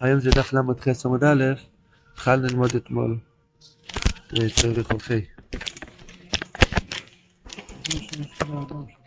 [0.00, 1.44] היום זה דף ל"ח עמוד א',
[2.12, 3.18] התחלנו ללמוד אתמול
[4.60, 5.24] צורי חופי.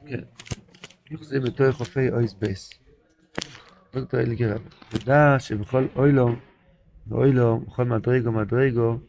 [0.08, 0.22] כן,
[1.12, 2.74] יוחזים בתור חופי אויס בייס.
[3.94, 4.58] דוקטור אליגר,
[4.90, 6.40] תדע שבכל אוילום,
[7.08, 9.00] ואוילום, בכל מדרגו מדרגו,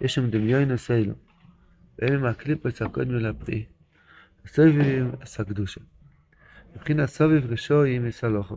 [0.00, 1.14] יש שם דמיון עשיילו.
[1.98, 3.64] והם עם הקליפוס הקודמי לפרי.
[4.44, 5.80] הסוביב עשה קדושה.
[6.76, 8.56] מבחינת סוביב רשוי מסלוחו.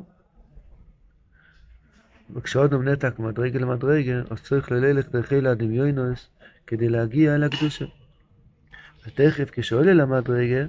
[2.36, 6.30] וכשעוד נתק מדרגה למדרגה, אז צריך ללכת דרכי לדמיונוס
[6.68, 7.86] כדי להגיע אל הקדושה.
[9.08, 10.66] ותכף כשעולה למדרגה,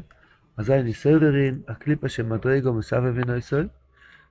[0.56, 3.66] אזי ניסוירין, הקליפה של מדרגו מסבב ונויסוי,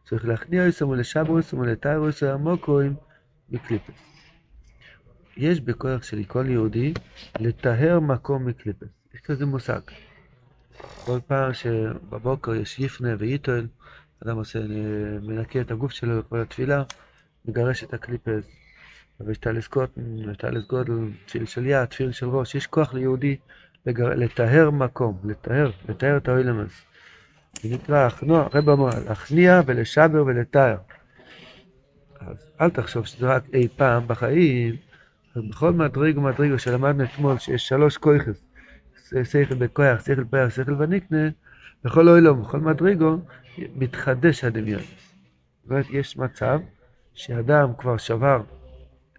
[0.05, 2.95] צריך להכניע אותם ולשברוס ולתיירוס עמוקוים
[3.49, 3.93] מקליפס.
[5.38, 6.93] יש בכוח של כל יהודי
[7.40, 8.88] לטהר מקום מקליפס.
[9.13, 9.79] יש כזה מושג.
[11.05, 13.68] כל פעם שבבוקר יש יפנה ויטול,
[14.26, 14.59] אדם עושה,
[15.21, 16.84] מנקה את הגוף שלו לכל התפילה,
[17.45, 18.44] מגרש את הקליפס,
[19.20, 20.93] ויש טלס קוטן, טלס גודל,
[21.26, 23.38] תפילן של יד, תפילן של ראש, יש כוח ליהודי
[23.85, 24.10] לגר...
[24.10, 26.82] לטהר מקום, לטהר, לטהר את האוילמס.
[27.62, 30.77] זה נקרא, הרב אמר, להכניע ולשבר ולטהר.
[32.20, 34.76] אז אל תחשוב שזה רק אי פעם בחיים,
[35.35, 38.44] בכל מדריג ומדריגו שלמדנו אתמול, שיש שלוש כויכס,
[39.23, 41.29] שכל בכוח, שכל פרח, שכל ונקנה,
[41.84, 43.18] בכל אוילום, בכל מדריגו,
[43.57, 44.82] מתחדש הדמיון.
[44.82, 46.60] זאת אומרת, יש מצב
[47.13, 48.41] שאדם כבר שבר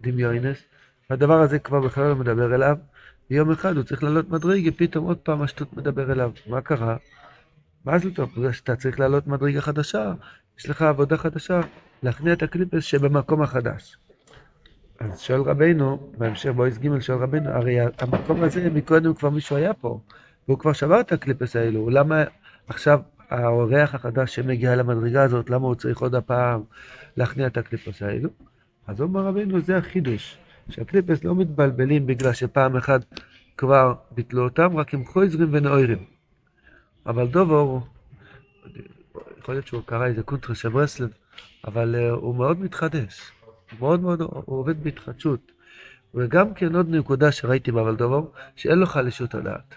[0.01, 0.63] דמיונס,
[1.11, 2.77] והדבר הזה כבר בכלל לא מדבר אליו,
[3.31, 6.31] ויום אחד הוא צריך לעלות מדרגה, פתאום עוד פעם השטות מדבר אליו.
[6.47, 6.97] מה קרה?
[7.85, 8.31] מה זה טוב?
[8.37, 10.13] בגלל שאתה צריך לעלות מדרגה חדשה,
[10.59, 11.61] יש לך עבודה חדשה,
[12.03, 13.97] להכניע את הקליפס שבמקום החדש.
[15.01, 19.75] אז שואל רבנו, בהמשך בויס ג' שואל רבנו, הרי המקום הזה מקודם כבר מישהו היה
[19.75, 20.01] פה,
[20.49, 22.25] והוא כבר שבר את הקליפס האלו, למה
[22.67, 23.01] עכשיו
[23.33, 26.63] האורח החדש שמגיע למדרגה הזאת, למה הוא צריך עוד הפעם
[27.17, 28.29] להכניע את הקליפס האלו?
[28.87, 30.37] אז אומר רבינו, זה החידוש,
[30.69, 33.01] שהקליפס לא מתבלבלים בגלל שפעם אחת
[33.57, 36.05] כבר ביטלו אותם, רק הם חוזרים ונאוירים.
[37.07, 37.87] אבל דובור,
[39.39, 41.11] יכול להיות שהוא קרא איזה קונטרה של ברסלב,
[41.65, 43.21] אבל uh, הוא מאוד מתחדש,
[43.71, 45.53] הוא מאוד מאוד, הוא עובד בהתחדשות.
[46.15, 49.75] וגם כן עוד נקודה שראיתי באבל דובור, שאין לו חלישות הדעת.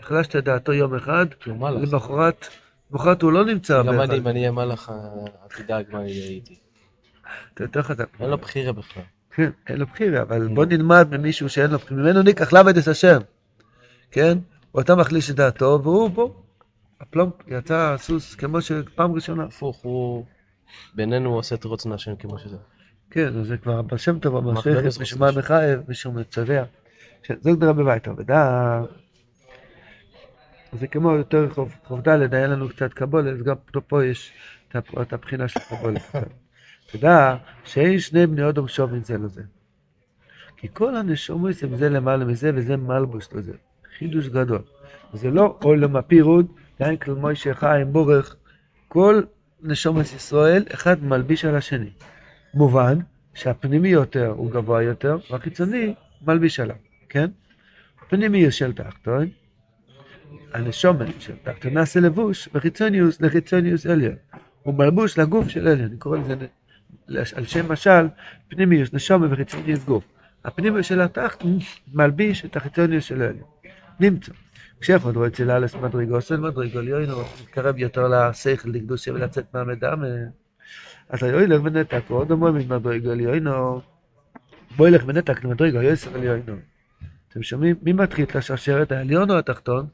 [0.00, 2.48] החלשת את דעתו יום אחד, למחרת,
[2.92, 3.82] למחרת הוא לא נמצא.
[3.82, 6.58] גם אני, אם אני אהיה מלאך, אל תדאג מה יהיה איתי.
[7.54, 8.06] אתה יותר חזק.
[8.20, 9.02] אין לו בחירה בכלל.
[9.30, 12.00] כן, אין לו בחירה, אבל בוא נלמד ממישהו שאין לו בחירה.
[12.00, 13.18] ממנו ניקח לעבד השם,
[14.10, 14.38] כן?
[14.72, 16.34] הוא אתה מחליש את דעתו, והוא פה.
[17.00, 19.44] הפלומפ יצא סוס כמו שפעם ראשונה.
[19.44, 20.24] הפוך, הוא...
[20.94, 22.56] בינינו הוא עושה את רצון השם כמו שזה.
[23.10, 26.62] כן, זה כבר הבעל שם טוב, המסכת, משמע מחייב, מישהו מצווה.
[27.28, 28.80] זה גדרה בביתו, ודע...
[30.72, 31.48] זה כמו יותר
[31.84, 33.54] חוב ד', היה לנו קצת קבולת, אז גם
[33.86, 34.32] פה יש
[35.02, 36.02] את הבחינה של קבולת.
[36.92, 39.42] תדע שאין שני בני אדם שווים זה לזה.
[40.56, 43.52] כי כל הנשומות הם זה למעלה מזה וזה מלבוס לזה.
[43.98, 44.62] חידוש גדול.
[45.12, 46.46] זה לא עולם הפירוד,
[46.80, 48.36] דהיין כל מוישה חיים בורך.
[48.88, 49.22] כל
[49.62, 51.90] נשומת ישראל, אחד מלביש על השני.
[52.54, 52.98] מובן
[53.34, 55.94] שהפנימי יותר הוא גבוה יותר, והחיצוני
[56.26, 56.76] מלביש עליו,
[57.08, 57.30] כן?
[58.08, 59.28] פנימי של תחתון,
[60.52, 64.14] הנשומת של תחתון נעשה לבוש, וחיצוניוס לחיצוניוס עליון.
[64.62, 66.46] הוא מלבוש לגוף של עליון, אני קורא לזה
[67.34, 68.06] על שם משל,
[68.48, 70.04] פנימיוס נשומה וחיצוניוס גוף.
[70.44, 71.44] הפנימיוס של התחת
[71.92, 73.46] מלביש את החיצוניוס של העליון.
[74.00, 74.32] נמצא.
[74.80, 80.04] כשאחד רואה אצל אלס מדרגו, עושה מדרגו ליוינו, מתקרב יותר לשכל, לקדושה ולצאת מהמדם.
[81.08, 83.80] אז היו ילך ונתק, ועוד אומר ממדרגו ליוינו,
[84.76, 86.56] בוא ילך ונתק למדרגו, יוסף ליוינו.
[87.28, 87.76] אתם שומעים?
[87.82, 89.86] מי מתחיל את השרשרת, העליון או התחתון?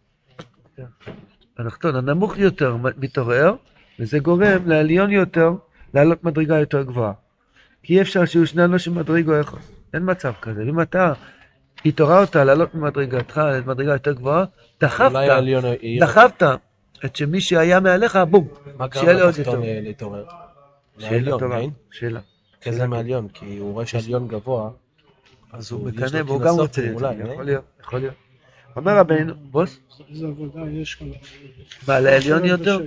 [1.58, 3.54] התחתון, הנמוך יותר מתעורר,
[4.00, 5.52] וזה גורם לעליון יותר
[5.94, 7.12] לעלות מדרגה יותר גבוהה.
[7.82, 9.58] כי אי אפשר שיהיו שני אנשים מדרגו אחד.
[9.94, 10.62] אין מצב כזה.
[10.62, 11.12] אם אתה
[11.84, 14.44] התעוררת לעלות ממדרגתך למדרגה יותר גבוהה,
[14.80, 15.12] דחפת,
[16.00, 16.42] דחפת
[17.04, 18.48] את שמי שהיה מעליך, בום,
[18.94, 19.60] שיהיה לו עוד יותר.
[19.64, 20.24] להתעורר?
[20.98, 21.58] שאלה טובה,
[21.90, 22.20] שאלה.
[22.60, 24.70] כן, זה מעליון, כי הוא רואה שהעליון גבוה.
[25.52, 28.14] אז הוא מקנא והוא גם רוצה את זה, יכול להיות, יכול להיות.
[28.76, 29.80] אומר רבינו, בוס?
[30.10, 31.06] איזה עבודה יש כאן.
[31.88, 32.78] מה, לעליון יותר?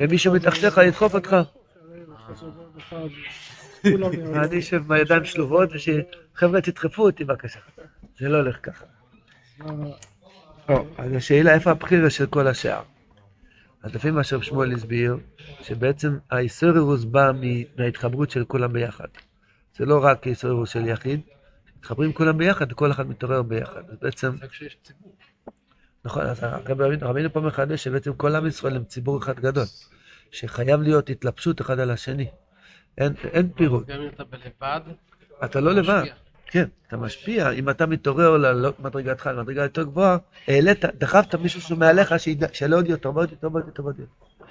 [0.00, 1.36] ומישהו מתחתיך ידחוף אותך.
[3.84, 7.60] אני אשב בידיים שלובות ושחבר'ה תדחפו אותי בבקשה.
[8.18, 8.84] זה לא הולך ככה.
[10.98, 12.82] אז השאלה איפה הבחירה של כל השאר.
[13.82, 15.16] אז לפי מה שרב שמואל הסביר,
[15.62, 17.30] שבעצם האיסורירוס בא
[17.78, 19.08] מההתחברות של כולם ביחד.
[19.76, 21.20] זה לא רק איסורירוס של יחיד,
[21.84, 23.82] מתחברים כולם ביחד וכל אחד מתעורר ביחד.
[23.90, 24.30] אז בעצם...
[26.04, 26.44] נכון, אז
[27.02, 29.64] רבינו פה מחדש שבעצם כל עם ישראל הם ציבור אחד גדול.
[30.30, 32.26] שחייב להיות התלבשות אחד על השני.
[32.98, 33.86] אין, אין פירוט.
[33.86, 34.80] גם אם אתה בלבד,
[35.44, 36.04] אתה לא לבד.
[36.46, 40.16] כן, אתה משפיע, אם אתה מתעורר לעלות מדרגתך למדרגה יותר גבוהה,
[40.48, 42.14] העלית, דחפת מישהו שהוא מעליך
[42.52, 44.46] שיעלה עוד יותר, ועוד יותר, ועוד יותר, ועוד יותר.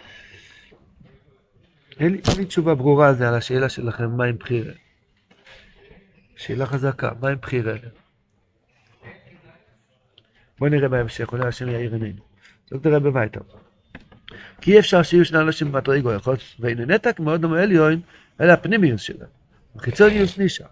[2.00, 4.74] אין לי תשובה ברורה על זה, על השאלה שלכם, מה עם בחירה.
[6.36, 7.74] שאלה חזקה, מה עם בחירה?
[10.60, 12.22] בואו נראה בהמשך, אולי השם יאיר עינינו.
[12.70, 13.40] זאת נראה בביתה.
[14.62, 18.02] כי אי אפשר שיהיו שני אנשים במדרגו אחד, והנה נתק מאוד דומה עליון,
[18.42, 19.26] אלא הפנימיוס שלה.
[19.76, 20.68] החיצוניוס נשאר.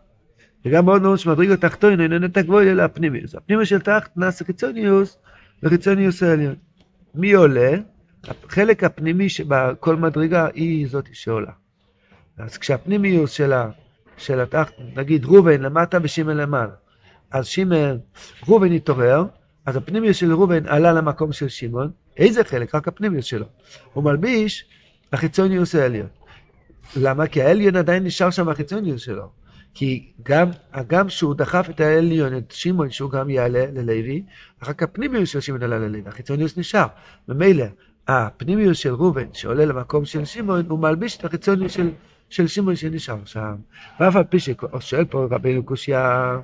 [0.65, 3.35] וגם מאוד מאוד שמדרגו תחתון אינו נתק גבוה אלא הפנימיוס.
[3.35, 5.17] הפנימיוס של תחת נעשה חיצוניוס
[5.63, 6.55] וחיצוניוס העליון.
[7.15, 7.71] מי עולה?
[8.23, 11.51] החלק הפנימי שבכל מדרגה היא זאת שעולה.
[12.37, 13.69] אז כשהפנימיוס שלה,
[14.21, 14.43] של
[14.95, 16.71] נגיד ראובן למטה ושמעון למעלה.
[17.31, 17.99] אז שמעון,
[18.47, 19.23] ראובן התעורר,
[19.65, 21.91] אז הפנימיוס של ראובן עלה למקום של שמעון.
[22.17, 22.75] איזה חלק?
[22.75, 23.45] רק הפנימיוס שלו.
[23.93, 24.65] הוא מלביש
[25.13, 26.07] החיצוניוס העליון.
[26.95, 27.27] למה?
[27.27, 29.29] כי העליון עדיין נשאר שם החיצוניוס שלו.
[29.73, 30.49] כי גם,
[30.87, 34.23] גם שהוא דחף את העליון, את שמעון, שהוא גם יעלה ללוי,
[34.63, 36.85] אחר כך הפנימיוס של שמעון עלה ללוי, החיצוניוס נשאר.
[37.27, 37.65] ממילא,
[38.07, 41.89] הפנימיוס של ראובן, שעולה למקום של שמעון, הוא מלביש את החיצוניוס של,
[42.31, 43.55] של שמעון שנשאר שם.
[43.99, 46.37] ואף על פי ששואל פה רבינו קושייה,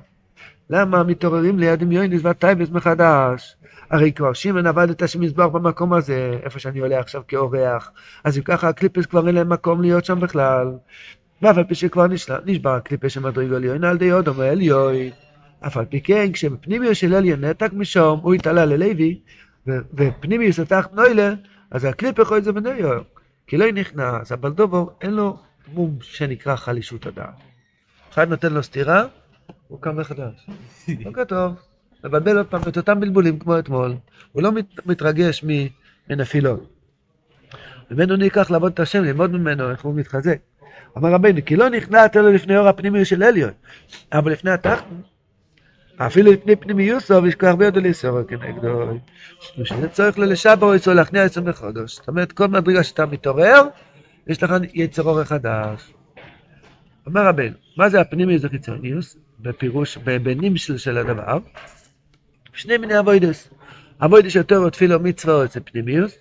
[0.70, 3.56] למה מתעוררים ליד דמיונס והטייבס מחדש?
[3.90, 7.90] הרי כבר שמעון עבד את השם מזבח במקום הזה, איפה שאני עולה עכשיו כאורח,
[8.24, 10.72] אז אם ככה הקליפס כבר אין להם מקום להיות שם בכלל.
[11.42, 12.06] ואף על פי שכבר
[12.44, 14.94] נשבר הקליפה של מדרגו עליון על די אודום עליון.
[15.60, 19.20] אף על פי כן, כשבפנימיוס של עליון נתק משום, הוא התעלה ללוי,
[19.66, 21.32] ופנימיוס התחת נוילה,
[21.70, 23.00] אז הקליפה יכול זה בנויו.
[23.46, 24.52] כי לא נכנס, אבל
[25.00, 25.38] אין לו
[25.72, 27.34] מום שנקרא חלישות הדעת.
[28.12, 29.04] אחד נותן לו סטירה,
[29.68, 30.46] הוא קם מחדש.
[31.04, 31.54] לא כתוב.
[32.04, 33.94] מבלבל עוד פעם את אותם בלבולים כמו אתמול.
[34.32, 35.44] הוא לא מת, מתרגש
[36.08, 36.66] מנפילות.
[37.90, 40.38] ממנו ניקח לעבוד את השם, ללמוד ממנו איך הוא מתחזק.
[40.98, 43.50] אמר רבינו, כי לא נכנעת אלא לפני אור הפנימי של עליון,
[44.12, 44.94] אבל לפני התחתן,
[45.96, 48.98] אפילו לפני פנימיוסו, יש כבר הרבה יותר ליסורו כנגדו.
[49.64, 51.96] שזה צריך ללשבר או להכניע עצם בחודש.
[51.96, 53.62] זאת אומרת, כל מדרגה שאתה מתעורר,
[54.28, 55.92] יש לך יצר אור חדש.
[57.06, 59.16] אומר רבינו, מה זה הפנימיוס החיצוניוס?
[59.40, 61.38] בפירוש, בנימשל של הדבר,
[62.52, 63.50] שני מיני אבוידס.
[64.04, 66.18] אבוידס יותר או תפילו מצווה זה פנימיוס,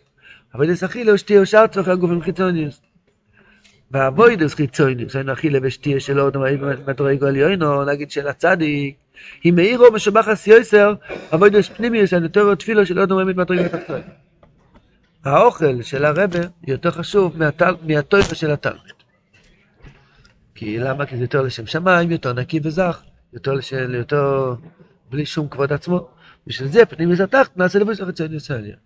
[0.55, 2.81] אבוידס אכילו שתיהו שאר צורך הגופים חיצוניוס.
[3.91, 6.37] והבוידוס חיצוניוס, היינו אכילה ושתייה שלא עוד
[6.87, 8.95] מדרגו עליונו, נגיד של הצדיק,
[9.45, 10.93] אם מאירו משבח הסיוסר,
[11.31, 14.01] הבוידוס פנימיוס, היינו יותר תפילו שלא עוד מדרגו התחתון.
[15.27, 18.93] האוכל של הרבה יותר חשוב מהתל- מהטויפה של התלמיד.
[20.55, 21.05] כי למה?
[21.05, 23.01] כי זה יותר לשם שמיים, יותר נקי וזך,
[23.33, 24.55] יותר לשל, יותר
[25.09, 26.07] בלי שום כבוד עצמו.
[26.47, 28.77] בשביל זה פנימיוס התחת נעשה לבוס החיצוניוס העליון.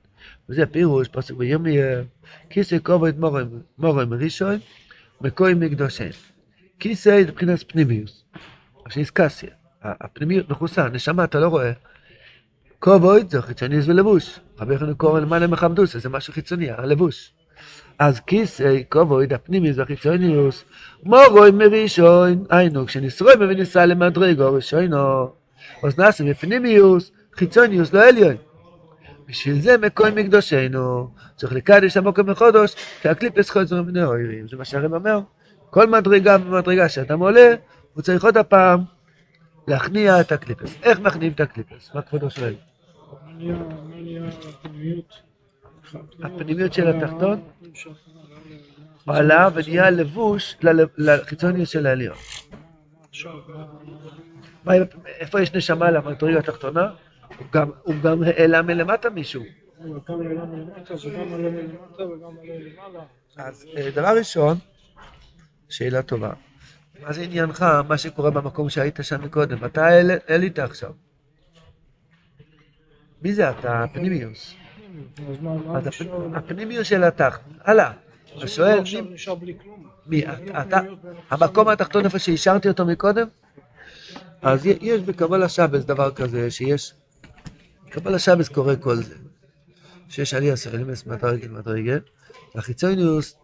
[0.49, 2.01] וזה פירוש, פסוק בירמיה,
[2.49, 3.47] כיסא כובד מורם,
[3.77, 4.59] מורם ראשון,
[5.21, 6.11] מקוים מקדושים.
[6.79, 8.23] כיסא זה מבחינת פנימיוס.
[8.85, 9.49] עכשיו איסקסיה,
[9.81, 11.71] הפנימיות מכוסה, נשמה אתה לא רואה.
[12.83, 14.39] כובד זה חיצוניוס ולבוש.
[14.59, 17.33] רבי יחנן קורא למעלה מחמדוס, זה משהו חיצוני, הלבוש.
[17.99, 20.63] אז כיסא, כובד, הפנימיוס והחיצוניוס,
[21.03, 25.29] מורוי מראשון, היינו, כשנשרוי וניסה למדרגו ראשונו,
[25.83, 28.35] אז נעשה מפנימיוס, חיצוניוס לא עליון.
[29.27, 34.47] בשביל זה מקום מקדושנו, צריך לקדש המוקם מחודש, כי הקליפס חוזר מן האוירים.
[34.47, 35.19] זה מה שהרב אומר.
[35.69, 37.53] כל מדרגה ומדרגה שאתה עולה,
[37.93, 38.79] הוא צריך עוד הפעם
[39.67, 40.75] להכניע את הקליפס.
[40.83, 41.91] איך מכניעים את הקליפס?
[41.95, 42.53] מה כבודו שואל?
[42.53, 42.71] מה נהיה
[43.11, 43.20] מה נהיה
[46.23, 46.73] הפנימיות?
[46.73, 47.41] של התחתון?
[49.07, 50.55] עלה ונהיה לבוש
[50.97, 52.15] לחיצוניות של העליון.
[55.05, 56.91] איפה יש נשמה למדרגה התחתונה?
[57.83, 59.43] הוא גם, העלה מלמטה מישהו.
[63.37, 64.57] אז אה, דבר ראשון,
[65.69, 66.33] שאלה טובה.
[67.01, 69.65] מה זה עניינך, מה שקורה במקום שהיית שם מקודם?
[69.65, 70.91] אתה העל- העלית עכשיו.
[73.21, 73.83] מי זה אתה?
[73.83, 74.53] הפנימיוס.
[76.33, 77.39] הפנימיוס של התחת.
[77.63, 77.91] הלאה.
[78.37, 79.37] אתה שואל, עכשיו
[80.07, 80.23] מי-
[80.61, 80.79] אתה-
[81.29, 83.27] המקום התחתון איפה שהשארתי אותו מקודם?
[84.41, 86.93] אז יש בקבלה שבס דבר כזה, שיש...
[87.87, 89.15] בקבלה שבס קורה כל זה.
[90.09, 91.99] שיש עלייה סרלמס מדרגל מדרגל,
[92.55, 93.35] והחיצוניוס,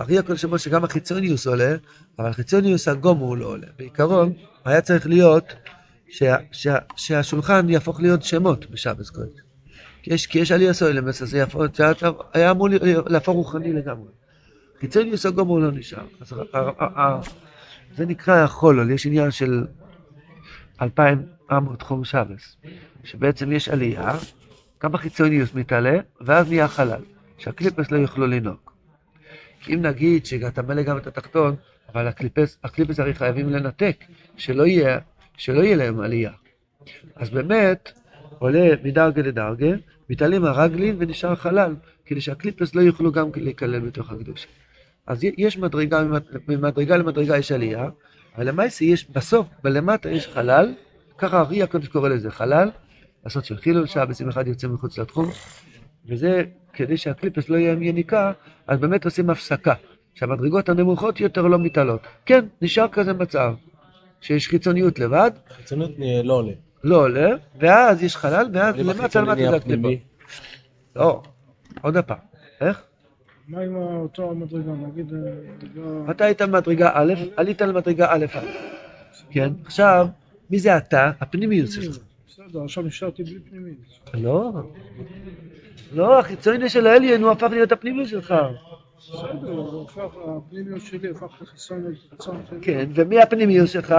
[0.00, 1.76] הכי הכל שבו שגם החיצוניוס עולה,
[2.18, 3.66] אבל החיצוניוס הגום הוא לא עולה.
[3.78, 4.32] בעיקרון,
[4.64, 5.52] היה צריך להיות
[6.08, 9.40] שה, שה, שהשולחן יהפוך להיות שמות בשבס קודש.
[10.02, 11.34] כי יש, כי יש עלייה סרלמס, אז
[12.34, 12.68] היה- אמור
[13.06, 14.08] להפוך רוחני לגמרי.
[14.80, 16.04] חיצוניוס הגום הוא לא נשאר.
[16.20, 17.20] אז ה- ה- ה- ה-
[17.96, 19.66] זה נקרא החולול, יש עניין של
[20.82, 21.22] אלפיים
[21.52, 22.56] אמור תחום שבס,
[23.04, 24.12] שבעצם יש עלייה,
[24.82, 27.00] גם החיצוניוס מתעלה, ואז נהיה חלל,
[27.38, 28.56] שהקליפס לא יוכלו לנהוג.
[29.60, 31.56] כי אם נגיד שאתה מלא גם את התחתון,
[31.92, 33.96] אבל הקליפס, הקליפס הרי חייבים לנתק,
[34.36, 34.98] שלא יהיה,
[35.36, 36.32] שלא יהיה להם עלייה.
[37.16, 37.92] אז באמת,
[38.38, 39.70] עולה מדרגה לדרגה,
[40.10, 41.74] מתעלים הרגלין ונשאר חלל,
[42.06, 44.48] כדי שהקליפס לא יוכלו גם להיכלל בתוך הקדושה.
[45.06, 46.02] אז יש מדרגה,
[46.48, 47.88] ממדרגה למדרגה יש עלייה,
[48.36, 50.74] אבל למעשה יש, בסוף, בלמטה יש חלל,
[51.18, 52.70] ככה ארי הקודש קורא לזה חלל,
[53.24, 55.30] לעשות של חילול שבס, אם אחד יוצא מחוץ לתחום,
[56.08, 58.32] וזה כדי שהקליפס לא יהיה עם יניקה,
[58.66, 59.74] אז באמת עושים הפסקה,
[60.14, 62.00] שהמדרגות הנמוכות יותר לא מתעלות.
[62.26, 63.54] כן, נשאר כזה מצב,
[64.20, 65.90] שיש חיצוניות לבד, חיצוניות
[66.24, 66.52] לא עולה.
[66.84, 69.60] לא עולה, ואז יש חלל, ואז למטה למטה זה.
[69.60, 69.98] פנימי,
[70.96, 71.22] לא,
[71.82, 72.18] עוד פעם,
[72.60, 72.82] איך?
[73.48, 74.72] מה עם אותו המדרגה?
[74.72, 75.12] נגיד...
[75.14, 78.26] אה, אתה היית במדרגה א', עלית למדרגה א',
[79.30, 80.06] כן, עכשיו,
[80.50, 81.10] מי זה אתה?
[81.20, 81.98] הפנימיות שלך.
[82.28, 83.78] בסדר, עכשיו נשארתי בלי פנימית.
[84.14, 84.52] לא,
[85.92, 88.34] לא, החיצוני של העליון הוא הפך להיות הפנימיות שלך.
[92.62, 93.94] כן, ומי הפנימיות שלך?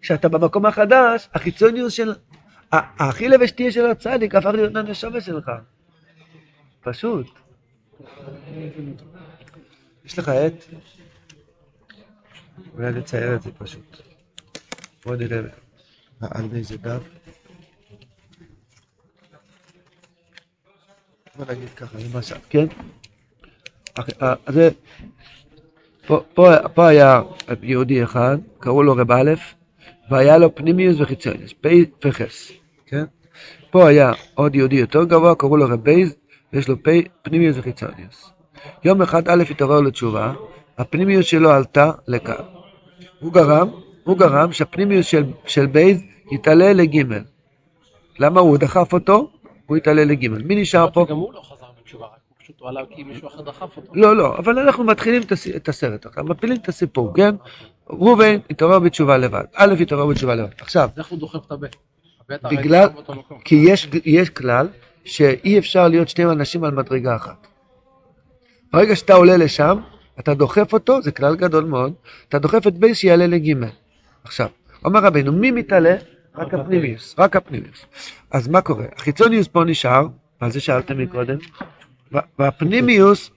[0.00, 2.12] כשאתה במקום החדש, החיצוניות של...
[2.72, 5.50] ה- האכילה ושתייה של הצדיק הפך להיות הנשמה שלך.
[6.80, 7.26] פשוט.
[10.04, 10.52] יש לך עט?
[12.74, 13.96] אולי נצייר את זה פשוט.
[15.04, 15.40] בוא נראה
[16.20, 17.02] על איזה דף.
[21.36, 22.66] בוא נגיד ככה, למשל, כן?
[23.94, 24.60] אח- אה, אז.
[26.06, 27.22] פה, פה, פה היה
[27.62, 29.30] יהודי אחד, קראו לו רב א',
[30.10, 31.68] והיה לו פנימיוס וחיצוניוס, פ'
[32.04, 32.52] וחס,
[32.86, 33.04] כן?
[33.70, 36.14] פה היה עוד יהודי יותר גבוה, קראו לו רב בייז,
[36.52, 36.88] ויש לו פ',
[37.22, 38.30] פנימיוס וחיצוניוס.
[38.84, 40.32] יום אחד א' התעורר לתשובה,
[40.78, 42.44] הפנימיות שלו עלתה לכאן.
[43.20, 43.68] הוא גרם,
[44.04, 47.04] הוא גרם שהפנימיות של, של בייז יתעלה לג'.
[48.18, 49.30] למה הוא דחף אותו?
[49.66, 50.28] הוא יתעלה לג'.
[50.28, 51.06] מי נשאר פה?
[51.10, 52.06] גם הוא לא חזר בתשובה,
[52.50, 53.92] פשוט הוא עלה כי מישהו אחר דחף אותו.
[53.94, 55.48] לא, לא, אבל אנחנו מתחילים את, הס...
[55.48, 57.34] את הסרט עכשיו, מפילים את הסיפור, כן?
[57.90, 60.50] ראובן התעורר בתשובה לבד, א' התעורר בתשובה לבד.
[60.60, 61.68] עכשיו, איך הוא דוחף את הרי
[62.50, 62.88] בגלל.
[63.44, 64.68] כי יש, יש כלל
[65.04, 67.46] שאי אפשר להיות שני אנשים על מדרגה אחת.
[68.72, 69.80] ברגע שאתה עולה לשם,
[70.18, 71.92] אתה דוחף אותו, זה כלל גדול מאוד,
[72.28, 73.68] אתה דוחף את בייס שיעלה לגימל.
[74.24, 74.48] עכשיו,
[74.84, 75.96] אומר רבינו, מי מתעלה?
[76.34, 77.86] רק הפנימיוס, רק הפנימיוס.
[78.30, 78.84] אז מה קורה?
[78.96, 80.06] החיצוניוס פה נשאר,
[80.40, 81.36] על זה שאלתם מקודם,
[82.38, 83.30] והפנימיוס,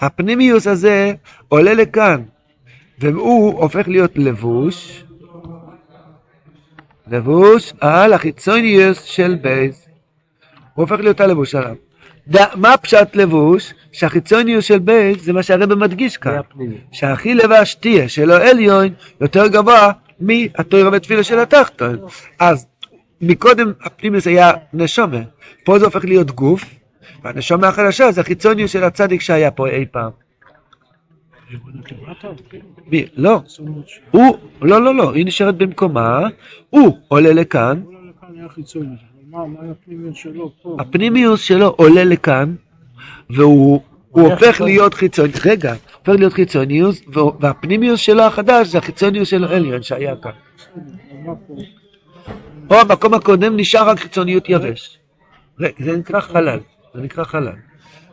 [0.00, 1.12] הפנימיוס הזה
[1.48, 2.22] עולה לכאן,
[2.98, 5.04] והוא הופך להיות לבוש,
[7.10, 9.86] לבוש על החיצוניוס של בייז.
[10.74, 11.74] הוא הופך להיות הלבוש עליו.
[12.28, 13.74] ד- מה פשט לבוש?
[13.92, 16.34] שהחיצוניוס של בייז זה מה שהרבא מדגיש כאן.
[16.34, 16.76] הפנימי.
[16.92, 18.88] שהאכילה והשתייה שלו עליון
[19.20, 21.96] יותר גבוה מהתוירה ותפילה של התחתון.
[22.38, 22.66] אז
[23.20, 25.20] מקודם הפנימיוס היה נשומה,
[25.64, 26.64] פה זה הופך להיות גוף,
[27.22, 30.10] והנשומה החדשה זה החיצוניוס של הצדיק שהיה פה אי פעם.
[32.86, 33.06] מי?
[33.16, 33.40] לא.
[34.10, 36.20] הוא, לא, לא, לא, היא נשארת במקומה,
[36.70, 37.82] הוא עולה לכאן?
[40.78, 42.54] הפנימיוס שלו עולה לכאן,
[43.30, 43.80] והוא
[44.14, 47.02] הוא הופך להיות חיצוני, רגע, הופך להיות חיצוניוס,
[47.40, 50.30] והפנימיוס שלו החדש זה החיצוניוס של עליון שהיה כאן.
[52.68, 54.98] פה המקום הקודם נשאר רק חיצוניות יבש.
[55.58, 56.58] זה נקרא חלל,
[56.94, 57.52] זה נקרא חלל.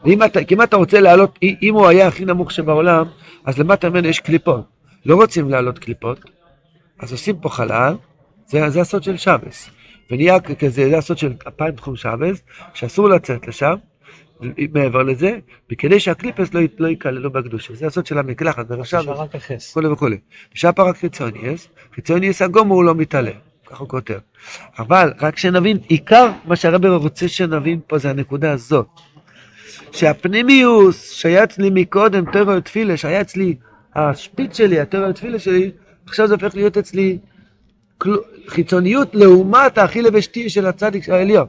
[0.05, 3.05] ואם אתה, כי אם אתה רוצה לעלות, אם- הוא היה הכי נמוך שבעולם,
[3.45, 4.65] אז למטה ממנו יש קליפות.
[5.05, 6.19] לא רוצים לעלות קליפות,
[6.99, 7.93] אז עושים פה חלל,
[8.47, 9.69] זה, זה הסוד של שבס.
[10.11, 12.41] ונהיה כזה, זה הסוד של אפיים תחום שבס,
[12.73, 13.75] שאסור לצאת לשם,
[14.73, 15.39] מעבר לזה,
[15.71, 17.73] וכדי שהקליפס לא, לא ייכללו בקדושה.
[17.75, 18.65] זה הסוד של המקלחת,
[19.33, 19.69] החס.
[19.71, 20.17] וכולי וכולי.
[20.55, 23.31] ושם רק חיצוניאס, חיצוניאס הגומו הוא לא מתעלה,
[23.71, 24.17] כך הוא כותב.
[24.79, 28.87] אבל רק שנבין, עיקר מה שהרבר רוצה שנבין פה זה הנקודה הזאת.
[29.91, 33.55] שהפנימיוס שהיה אצלי מקודם, תורו ותפילה, שהיה אצלי
[33.95, 35.71] השפיץ שלי, התורו ותפילה שלי,
[36.05, 37.17] עכשיו זה הופך להיות אצלי
[38.47, 41.47] חיצוניות לעומת האכילה ושתייה של הצדיק העליון.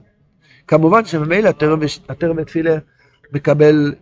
[0.67, 2.77] כמובן שממילא התורו ותפילה
[3.33, 3.95] מקבל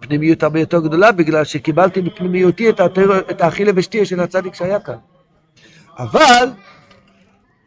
[0.00, 4.96] פנימיות הרבה יותר גדולה, בגלל שקיבלתי בפנימיותי את, האכילה ושתייה של הצדיק שהיה כאן.
[5.98, 6.48] אבל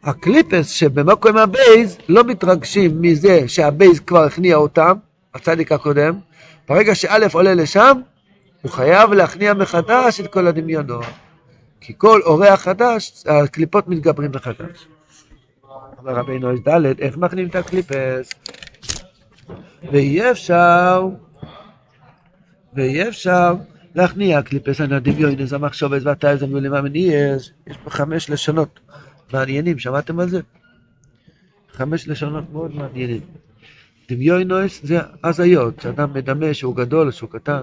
[0.04, 4.92] הקליפס שבמקום הבייז לא מתרגשים מזה שהבייז כבר הכניע אותם,
[5.34, 6.18] הצדיק הקודם,
[6.68, 8.00] ברגע שא' עולה לשם,
[8.62, 11.04] הוא חייב להכניע מחדש את כל הדמיונות.
[11.80, 14.86] כי כל אורח חדש, הקליפות מתגברים מחדש.
[15.98, 18.30] אומר רבינו יש ד', איך מכניעים את הקליפס?
[19.92, 21.08] ואי אפשר,
[22.74, 23.54] ואי אפשר
[23.94, 28.80] להכניע קליפס על הדמיונס, המחשובס והטייזם ולמאמניאס, יש פה חמש לשונות
[29.32, 30.40] מעניינים, שמעתם על זה?
[31.72, 33.20] חמש לשונות מאוד מעניינים.
[34.08, 37.62] דמיונוס זה הזיות, שאדם מדמה שהוא גדול, שהוא קטן.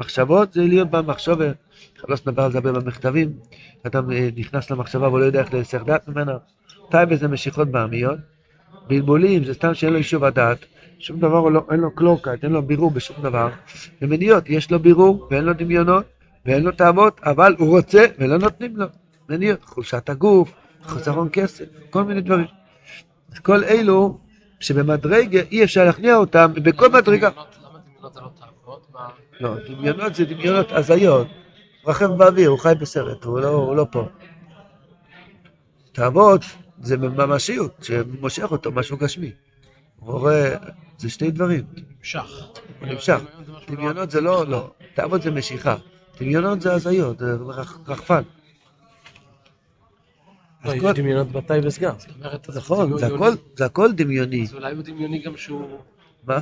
[0.00, 1.46] מחשבות זה להיות במחשבה,
[2.08, 3.32] לא נדבר על זה הרבה במכתבים,
[3.86, 6.36] אדם אה, נכנס למחשבה ולא יודע איך להסך דעת ממנה.
[6.90, 8.18] טייבה זה משיכות בעמיות,
[8.86, 10.58] בלבולים זה סתם שאין לו יישוב הדעת,
[10.98, 13.50] שום דבר לא, אין לו קלורקייט, אין לו בירור בשום דבר.
[14.00, 16.04] במניות יש לו בירור ואין לו דמיונות
[16.46, 18.86] ואין לו תאוות, אבל הוא רוצה ולא נותנים לו.
[19.28, 20.52] מניות, חולשת הגוף,
[20.88, 22.46] חסרון כסף, כל מיני דברים.
[23.42, 24.18] כל אלו
[24.60, 27.30] שבמדרגה אי אפשר להכניע אותם, בכל מדרגה...
[28.02, 28.10] לא
[29.40, 31.26] לא, דמיונות זה דמיונות הזיות.
[31.82, 34.08] הוא רחב באוויר, הוא חי בסרט, הוא לא, הוא לא פה.
[35.92, 36.40] תאוות
[36.82, 39.32] זה ממשיות, שמושך אותו, משהו גשמי.
[40.00, 40.54] הוא רואה,
[40.98, 41.64] זה שני דברים,
[41.98, 42.46] נמשך.
[42.80, 43.20] הוא נמשך.
[43.40, 45.76] משהו דמיונות זה לא, לא, תאוות זה משיכה.
[46.20, 48.22] דמיונות זה הזיות, זה רח- רחפן.
[50.64, 51.28] לא, דמיונות
[52.16, 52.98] אומרת, אז נכון,
[53.54, 54.42] זה הכל, דמיוני.
[54.42, 55.78] אז אולי הוא דמיוני גם שהוא...
[56.26, 56.38] מה?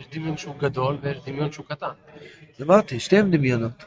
[0.00, 1.88] יש דמיון שהוא גדול ויש דמיון שהוא קטן.
[2.62, 3.84] אמרתי, שתיהם דמיונות.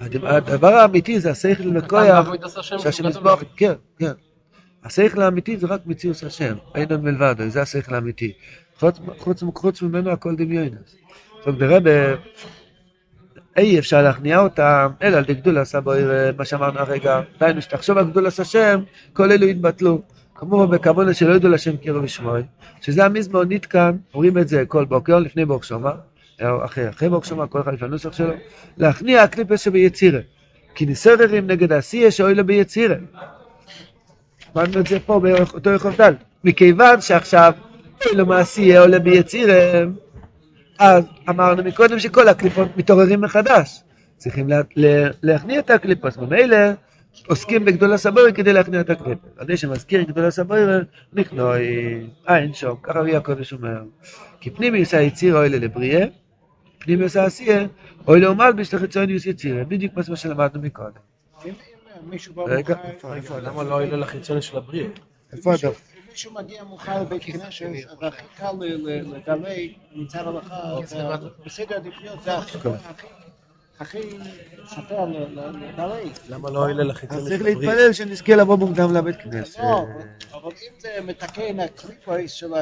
[0.00, 1.62] הדבר- האמיתי זה השכל
[2.58, 4.12] השם, שהשם בעבודת- כן, כן.
[4.84, 8.32] השכל האמיתי זה רק מציאות השם, אין עוד מלבד, זה השכל האמיתי.
[8.78, 8.98] חוץ,
[9.82, 10.96] ממנו הכל דמיונס.
[11.38, 11.82] זאת אומרת,
[13.58, 15.92] אי אפשר להכניע אותם, אלא על די גדול עשה בו
[16.38, 17.20] מה שאמרנו הרגע.
[17.40, 18.80] דהיינו, שתחשוב על גדול עשה שם,
[19.12, 20.02] כל אלו יתבטלו.
[20.34, 22.42] כמובן בכוונה שלא ידעו לשם קירו ושמוי,
[22.80, 25.90] שזה המזמור נתקן, אומרים את זה כל בוקר לפני בוק שומע,
[26.42, 28.32] או אחרי, אחרי בוק שומע, כל אחד לפי הנוסח שלו,
[28.76, 30.20] להכניע הקליפס שביצירה.
[30.74, 32.96] כי נסררים נגד העשייה שאוי לו ביצירה.
[34.56, 36.14] למדנו את זה פה באותו רחוב דל.
[36.44, 37.52] מכיוון שעכשיו
[38.06, 39.84] אוי לו מעשייה עולה ביצירה,
[40.78, 43.82] אז אמרנו מקודם שכל הקליפות מתעוררים מחדש.
[44.16, 46.16] צריכים לה, לה, להכניע את הקליפות.
[46.16, 46.56] ממילא
[47.26, 49.30] עוסקים בגדול הסבורי כדי להכניע את הקליפות.
[49.36, 50.60] על זה שמזכיר גדול הסבורי,
[51.12, 51.66] נכנוי,
[52.28, 53.82] אין שוק, ככה רבי הקודש אומר.
[54.40, 56.06] כי פנימיוס היציר אוי לבריאה,
[56.78, 57.66] פנימיוס העשייה,
[58.08, 59.64] אוי לאומלביש לחיצוניוס יצירה.
[59.64, 61.00] בדיוק מה שלמדנו מקודם.
[62.10, 64.86] מישהו בא רגע, איפה, איפה, למה לא עולה לחיצוני של הבריאה?
[65.32, 65.97] איפה הדף?
[66.10, 71.04] מישהו מגיע מאוחר לבית כנסת, אז הכי קל ל- ל- לדלג מצד ההלכה, זה-
[71.46, 72.58] בסדר עדיפויות זה הכי
[73.80, 76.08] הכי ל- לדלג.
[76.28, 77.42] למה לא עולה אז לחיצוני צריך?
[77.42, 79.58] להתפלל שנזכה לבוא מוקדם לבית כנסת.
[79.58, 79.84] לא,
[80.32, 82.54] אבל- אם זה מתקן הקליפויס של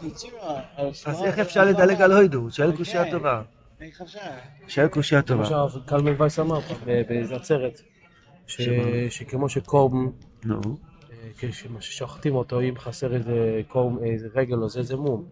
[0.00, 0.60] היצירה,
[1.06, 2.38] אז איך אפשר לדלג על הוידו?
[2.38, 3.42] הוא שואל קושייה טובה.
[4.68, 5.44] שואל קושייה כמו טובה.
[5.48, 7.80] שהרב קלמן וייס אמר פעם ב- באיזה עצרת,
[8.46, 8.82] ש- שמה?
[9.10, 10.10] שכמו שקורם,
[10.44, 10.60] נו.
[11.38, 15.24] כששוחטים אותו, אם חסר איזה קורם, איזה רגל או זה, זה מום.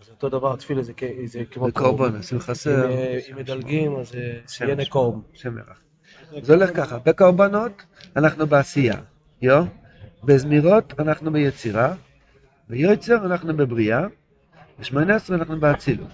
[0.00, 0.92] אז אותו דבר התפילה זה
[1.24, 2.90] זה כמו קורבן, עשו אם, חסר.
[2.90, 4.66] אה, אם מדלגים, אז אה.
[4.66, 4.74] יהיה
[5.58, 5.80] ירח.
[6.42, 7.82] זה הולך ככה, בקורבנות
[8.16, 8.96] אנחנו בעשייה,
[9.42, 9.64] יו?
[10.24, 11.94] בזמירות אנחנו ביצירה,
[12.68, 14.06] ביוצר אנחנו בבריאה,
[14.80, 16.08] בשמונה עשרה אנחנו באצילות,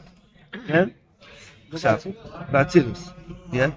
[0.67, 0.89] כן?
[1.73, 1.99] עכשיו,
[2.53, 3.11] באצילוס,
[3.53, 3.71] כן?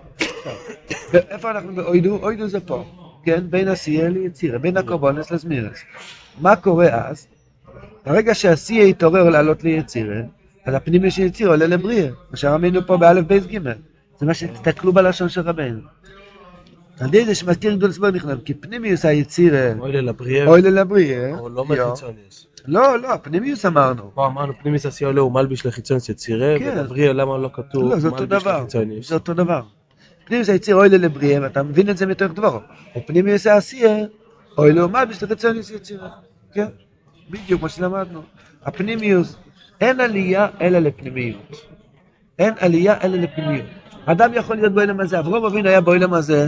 [1.13, 2.17] איפה אנחנו באוידו?
[2.23, 3.43] אוידו זה פה, כן?
[3.49, 5.79] בין עשייה ליצירה, בין הקורבנס לזמירס.
[6.41, 7.27] מה קורה אז?
[8.05, 10.21] ברגע שהעשייה יתעורר לעלות ליצירה,
[10.65, 13.73] אז הפנימי של יצירה עולה לבריאה, מה שרמינו פה באלף בייס גימל.
[14.19, 15.79] זה מה שתסתכלו בלשון של רבנו.
[16.99, 21.49] על ידי זה שמזכיר גדול סבור נכנס, כי פנימיוס היצירה, אוי לבריאה, אוי לבריאה, או
[21.49, 21.87] לא יו.
[21.87, 22.47] מחיצוניוס.
[22.65, 24.11] לא, לא, פנימיוס אמרנו.
[24.13, 26.73] פה אמרנו פנימיס עשייה עולה הוא מלביש לחיצוניוס יצירה, כן.
[26.77, 29.09] ולבריאה למה לא כתוב לא, מלביש לחיצוניוס.
[29.09, 29.61] זה אותו דבר.
[30.25, 32.59] פנימיוס היציר אוי לבריאה, ואתה מבין את זה מתוך דברו.
[32.97, 33.97] ופנימיוס העשייה,
[34.57, 36.09] אוי לעומת בשלחציוניוס יצירה.
[36.53, 36.67] כן,
[37.29, 38.21] בדיוק מה שלמדנו.
[38.63, 39.35] הפנימיוס,
[39.81, 41.65] אין עלייה אלא לפנימיות.
[42.39, 43.65] אין עלייה אלא לפנימיות.
[44.05, 46.47] אדם יכול להיות באוילם הזה, אברום אבינו היה באוילם הזה,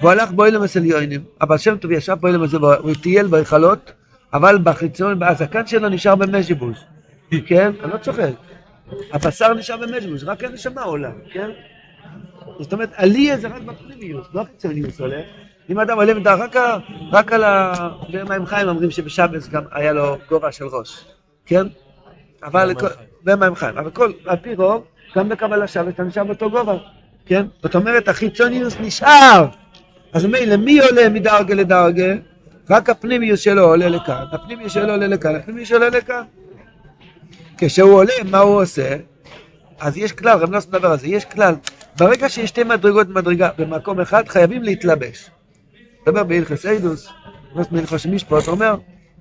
[0.00, 3.92] והוא הלך באוילם אצל יוינים, אבל שם טוב ישב באוילם הזה, והוא טייל בהיכלות,
[4.32, 6.84] אבל בחיצון, הזקן שלו נשאר במז'יבוש.
[7.46, 7.72] כן?
[7.82, 8.30] אני לא צוחק.
[9.12, 11.50] הבשר נשאר במז'יבוש, רק הנשמה עולה, כן?
[12.60, 15.20] זאת אומרת, עלייה זה רק בפנימיות, לא החיצוניות עולה.
[15.70, 16.34] אם אדם עולה מדע,
[17.12, 17.72] רק, על ה...
[18.12, 21.04] במים חיים אומרים שבשבס גם היה לו גובה של ראש,
[21.46, 21.66] כן?
[22.42, 22.74] אבל...
[23.22, 23.78] במים חיים.
[23.78, 24.84] אבל כל, על פי רוב,
[25.16, 26.76] גם בקבלה שבס אתה נשאר באותו גובה,
[27.26, 27.46] כן?
[27.62, 29.46] זאת אומרת, החיצוניוס נשאר.
[30.12, 32.14] אז מילא, מי עולה מדרגה לדרגה?
[32.70, 36.22] רק הפנימיוס שלו עולה לכאן, הפנימיוס שלו עולה לכאן, הפנימיוס שלו עולה לכאן.
[37.58, 38.96] כשהוא עולה, מה הוא עושה?
[39.80, 41.54] אז יש כלל, רב נוסף מדבר על זה, יש כלל,
[41.98, 45.30] ברגע שיש שתי מדרגות במדרגה במקום אחד, חייבים להתלבש.
[46.02, 47.08] מדבר בהלכס אידוס,
[47.54, 48.74] נוסף בהלכס משפט, אומר,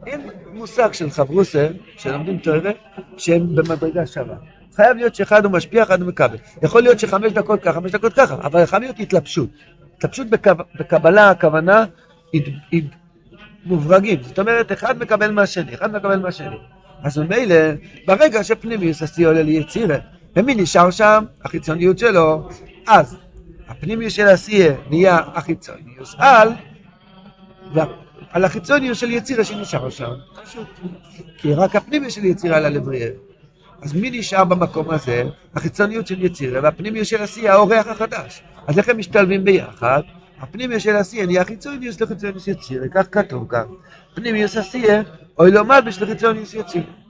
[0.07, 0.21] אין
[0.53, 2.71] מושג של חברוסה, שלומדים תוארה,
[3.17, 4.35] שהם במדרגה שווה.
[4.75, 6.37] חייב להיות שאחד הוא משפיע, אחד הוא מקבל.
[6.63, 9.49] יכול להיות שחמש דקות ככה, חמש דקות ככה, אבל חייב להיות התלבשות.
[9.97, 11.85] התלבשות בקב- בקבלה, הכוונה,
[12.33, 12.89] הד-
[13.65, 14.23] מוברגים.
[14.23, 16.55] זאת אומרת, אחד מקבל מהשני, אחד מקבל מהשני.
[17.03, 17.55] אז ממילא,
[18.07, 19.97] ברגע שפנימיוס עשי עולה ליצירה,
[20.35, 21.23] ומי נשאר שם?
[21.43, 22.49] החיצוניות שלו.
[22.87, 23.17] אז
[23.67, 26.49] הפנימיות של עשייה נהיה החיצוניוס על,
[27.73, 30.11] ועל החיצוניות של יצירה שנשאר שם.
[30.43, 30.67] פשוט.
[31.37, 33.09] כי רק הפנימיות של יצירה עלה לבריאה.
[33.81, 35.23] אז מי נשאר במקום הזה?
[35.55, 38.43] החיצוניות של יצירה והפנימיות של עשייה, האורח החדש.
[38.67, 40.01] אז איך הם משתלבים ביחד?
[40.39, 43.65] הפנימיות של עשייה נהיה חיצוניוס לחיצוניוס יצירה, כך כתוב כאן.
[44.13, 45.01] פנימיות עשייה,
[45.39, 47.02] אוי לא מלבש לחיצוניוס יצירה.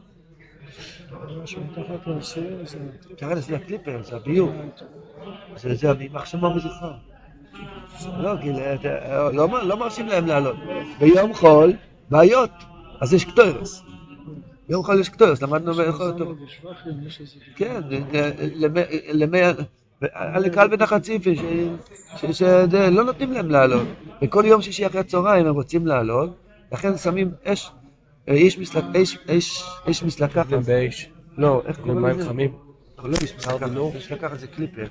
[3.16, 4.52] תראה לזה הקליפר, זה הביור.
[5.56, 6.90] זה זה יימח שמו מזכרו.
[9.34, 10.56] לא, לא מרשים להם לעלות.
[11.00, 11.74] ביום חול,
[12.10, 12.52] בעיות,
[13.02, 13.84] אז יש קטורס.
[14.70, 15.72] ביום חול יש קטורס, למדנו
[17.08, 17.36] יש איזה...
[17.56, 17.82] כן,
[19.14, 19.40] למי...
[20.14, 21.36] על קהל בן החציפי,
[22.32, 23.88] שלא נותנים להם לעלות.
[24.22, 26.30] וכל יום שישי אחרי הצהריים הם רוצים לעלות,
[26.72, 27.72] לכן שמים אש,
[28.30, 30.50] אש מסלק- אש- אש- אש מסלקחת.
[30.50, 32.30] זה באש, לא, איך קוראים לזה?
[32.30, 32.52] חמים.
[33.04, 33.94] לא יש לקחת, בינור?
[33.98, 34.86] יש לקחת זה קליפר.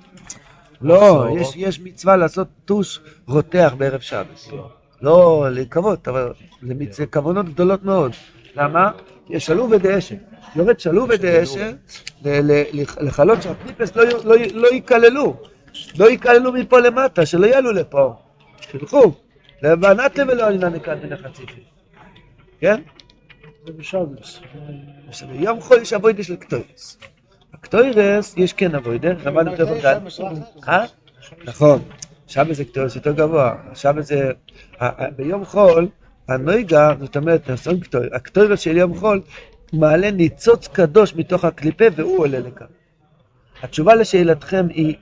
[0.80, 4.48] לא, יש, יש מצווה לעשות טוש רותח בערב שבת.
[5.02, 6.32] לא לקוות, אבל
[6.90, 8.12] זה כוונות גדולות מאוד.
[8.56, 8.90] למה?
[9.26, 10.16] כי יש שלוב ודאשת.
[10.56, 11.10] יורד שלוב
[12.24, 15.36] ל- לחלות שהקליפס לא לא לא ייכללו.
[15.98, 18.14] לא ייכללו מפה למטה, שלא יעלו לפה.
[18.60, 19.12] שילכו.
[19.62, 21.16] לבנתם ולא עלינה נקד מן.
[22.60, 22.80] כן?
[23.66, 24.40] זה בשבס.
[25.08, 26.98] עכשיו, ביום חול יש אבוידה של קטוירס.
[27.54, 30.00] הקטוירס, יש כן אבוידה, למדנו יותר חודד.
[30.68, 30.84] אה?
[31.44, 31.82] נכון.
[32.26, 33.54] שבת זה קטוירס יותר גבוה.
[33.74, 34.30] שבת זה...
[35.16, 35.88] ביום חול,
[36.28, 39.20] הנויגה, זאת אומרת, נעשון קטוירס, הקטוירס של יום חול
[39.72, 42.66] מעלה ניצוץ קדוש מתוך הקליפה והוא עולה לכאן.
[43.62, 44.96] התשובה לשאלתכם היא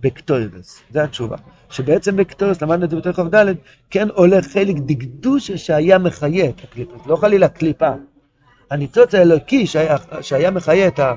[0.00, 1.36] בקטוירס, זו התשובה.
[1.70, 3.46] שבעצם בקטוירס, למדנו את זה בתוך כ"ד,
[3.90, 7.90] כן עולה חלק דקדושה שהיה מחיה את הקליפה, לא חלילה קליפה.
[8.70, 9.66] הניצוץ האלוקי
[10.20, 11.14] שהיה, מחיה את, ה,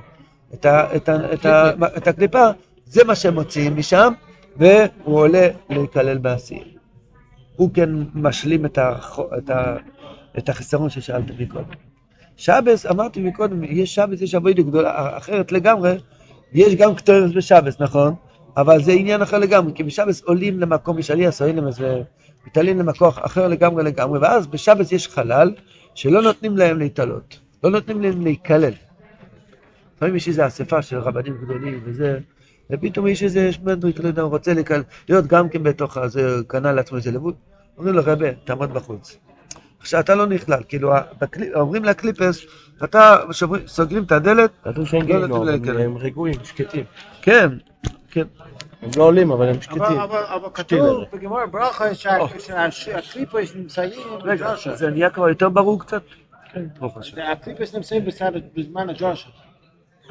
[0.54, 2.48] את, ה, את, ה, את, ה, את הקליפה,
[2.86, 4.14] זה מה שהם מוציאים משם,
[4.58, 6.64] והוא עולה להיכלל בעשייה.
[7.56, 8.96] הוא כן משלים את, ה,
[9.38, 9.76] את, ה,
[10.38, 11.66] את החיסרון ששאלת מקודם.
[12.38, 15.98] שבס, אמרתי מקודם, יש שבס, יש עבודה גדולה, אחרת לגמרי,
[16.54, 18.16] יש גם קטורס בשבס, נכון?
[18.58, 21.80] אבל זה עניין אחר לגמרי, כי בשבס עולים למקום, יש עלייה סוילמס
[22.46, 25.52] ומתעלים למקום אחר לגמרי לגמרי, ואז בשבס יש חלל
[25.96, 28.74] שלא נותנים להם להתעלות, לא נותנים להם להיכלל.
[29.98, 32.20] לפעמים יש איזו אספה של רבנים גדולים וזה,
[32.72, 36.72] ופתאום יש איזה שמנדריק, לא יודע, הוא רוצה להיכלל, להיות גם כן בתוך הזה, קנה
[36.72, 37.36] לעצמו איזה לבוד,
[37.78, 39.18] אומרים לו, רבה, תעמוד בחוץ.
[39.80, 42.42] עכשיו אתה לא נכלל, כאילו, בקלי- אומרים לקליפרס,
[42.84, 43.16] אתה,
[43.68, 45.76] סוגרים את הדלת, לא נותנים להם הם- להיכנס.
[45.80, 46.84] הם רגועים, שקטים.
[47.22, 47.50] כן,
[48.14, 48.24] כן.
[48.82, 49.82] הם לא עולים, אבל הם שקטים.
[49.82, 52.18] אבל- כתוב בגמר ברכה שה-
[52.72, 53.92] שהקליפוס נמצאים
[54.24, 54.54] רגע.
[54.74, 56.02] זה נהיה כבר יותר ברור קצת?
[56.54, 57.18] כן, ברוך השם.
[57.32, 58.06] הקליפוס נמצאים
[58.56, 59.30] בזמן הג'ושה.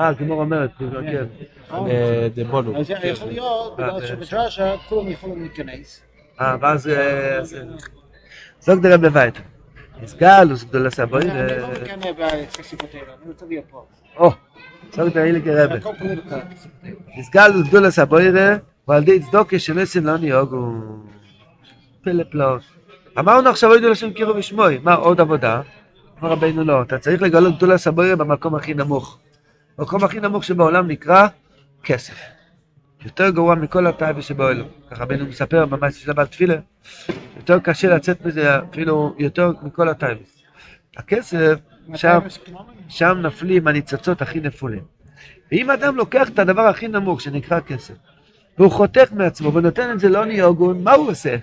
[0.01, 1.25] אה, גמור אומרת, כן.
[2.35, 2.81] דבולו.
[2.81, 6.03] אז יכול להיות, בגלל שבג'ושה כולם יכולים להיכנס.
[6.41, 6.88] אה, ואז...
[7.41, 7.57] אז,
[8.61, 9.35] זוג דרם בבית.
[10.03, 13.87] נסגל, וסגדול הסבוי, אני לא מקנא בפסיפותינו, אני רוצה להיות פה.
[14.99, 15.90] או, זוג דרם כרבה.
[17.18, 18.29] נסגל וסגדול הסבוי,
[18.88, 20.73] ועל די צדוקה של עשם לא ניוגו.
[22.03, 22.62] פלא פלאות.
[23.18, 25.61] אמרנו עכשיו אוידו לשם קירו ושמוי, מה עוד עבודה?
[26.21, 29.18] אמר רבינו לא, אתה צריך לגלות גדול הסבוי במקום הכי נמוך.
[29.79, 31.27] המקום הכי נמוך שבעולם נקרא
[31.85, 32.14] כסף.
[33.05, 34.64] יותר גרוע מכל הטייבה שבעולם.
[34.90, 36.57] ככה רבינו מספר ממש של הבעל תפילה,
[37.37, 40.21] יותר קשה לצאת מזה אפילו יותר מכל הטייבה.
[40.97, 41.59] הכסף,
[41.95, 42.18] שם,
[42.88, 44.83] שם נפלים הניצוצות הכי נפולים.
[45.53, 47.95] ואם אדם לוקח את הדבר הכי נמוך שנקרא כסף,
[48.59, 51.37] והוא חותך מעצמו ונותן את זה לא ניוגון, מה הוא עושה?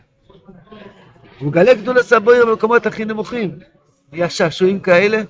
[1.40, 3.60] הוא מגלה גדול הסבויר במקומות הכי נמוכים.
[4.12, 5.22] נהיה שעשועים כאלה,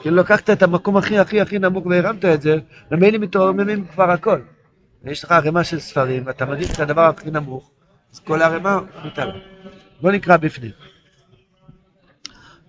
[0.00, 2.56] כאילו לקחת את המקום הכי הכי הכי נמוך והרמת את זה,
[2.90, 4.40] ומילא מתרוממים כבר הכל.
[5.04, 7.70] ויש לך ערימה של ספרים, ואתה מניח את הדבר הכי נמוך,
[8.12, 9.34] אז כל הערימה מתעלה.
[10.00, 10.70] בוא נקרא בפנים.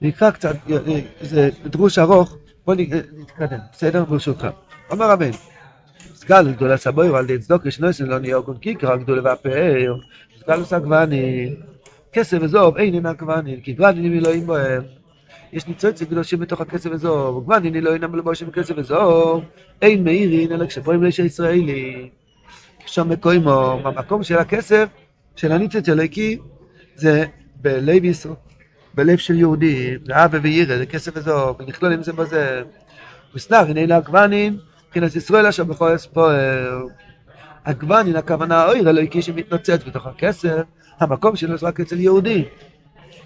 [0.03, 0.55] נקרא קצת,
[1.21, 4.05] זה דרוש ארוך, בוא נ- נתקדם, בסדר?
[4.05, 4.47] ברשותך.
[4.91, 5.37] אומר רבינו,
[6.15, 9.95] סגל גדולה סבויר על צדוק ישנוסן לא נהיה אוגון קיקרא גדולה והפאר,
[10.39, 11.55] סגל עושה גווני,
[12.13, 14.81] כסף וזוב אין אינה גווני, כי גווני אלוהים בהם.
[15.53, 19.43] יש ניצוצים קדושים בתוך הכסף וזוב, גווני אלוהים נמל בושם כסף וזוב,
[19.81, 22.09] אין מאירין אלא כשפועים לאיש הישראלי.
[22.85, 24.87] שם מקוימו, המקום של הכסף,
[25.35, 26.37] של הניצוץ אלוהיקי,
[26.95, 28.33] זה בלב ישראל,
[28.93, 32.61] בלב של יהודי, ואבא וירא, זה כסף וזוב, ונכלול עם זה בזה.
[33.35, 36.85] וסנח, הנה אלה הגוונים, מבחינת ישראל אשר בכל אספואר.
[37.65, 40.61] הגוונים, הכוונה האויר אלוהיקי שמתנוצץ בתוך הכסף,
[40.99, 42.45] המקום שלו זה רק אצל יהודי.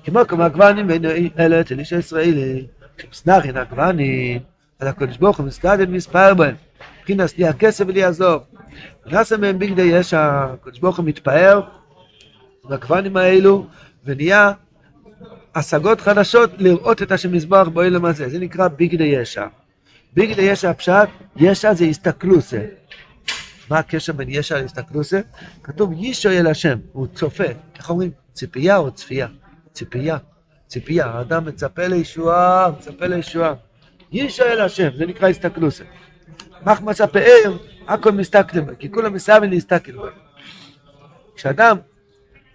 [0.03, 2.67] כמו כמו הגוונים ואין אלה אצל איש הישראלי.
[3.13, 4.41] סנח, הנה הגוונים,
[4.79, 6.55] אז הקדוש ברוך הוא מסתדל מספר בהם.
[6.99, 8.41] מבחינת לי הכסף ולי עזוב.
[9.05, 11.61] נעשה מהם בגדי ישע, הקדוש ברוך הוא מתפאר
[12.69, 13.67] בגוונים האלו,
[14.05, 14.51] ונהיה
[15.57, 18.29] השגות חדשות לראות את השם מזבח באוילם הזה.
[18.29, 19.45] זה נקרא בגדי ישע.
[20.13, 22.61] בגדי ישע הפשט, ישע זה הסתכלוסה.
[23.69, 25.19] מה הקשר בין ישע להסתכלוסה?
[25.63, 27.43] כתוב ישו אל השם, הוא צופה.
[27.77, 28.11] איך אומרים?
[28.33, 29.27] ציפייה או צפייה?
[29.73, 30.17] ציפייה.
[30.67, 31.05] ציפייה.
[31.05, 33.53] האדם מצפה לישועה, מצפה לישועה.
[34.11, 35.83] ישו אל השם, זה נקרא הסתכלוסה.
[36.65, 39.91] מחמס הפאר, הכל מסתכלים כי כולם מסיימים להסתכל.
[41.35, 41.77] כשאדם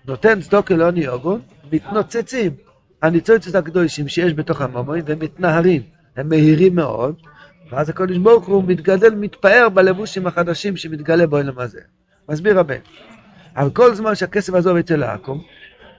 [0.05, 1.41] נותן צדוקה לעוני יוגון,
[1.73, 2.53] מתנוצצים
[3.03, 5.83] הניצוצות הקדושים שיש בתוך המומוין והם מתנהרים,
[6.17, 7.15] הם מהירים מאוד,
[7.71, 11.81] ואז הקדוש ברוך הוא מתגדל, מתפאר בלבושים החדשים שמתגלה בעולם הזה.
[12.29, 12.75] מסביר רבי.
[13.57, 15.41] אבל כל זמן שהכסף עזוב אצל העכו"ם,